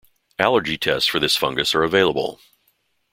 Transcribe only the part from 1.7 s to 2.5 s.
are available.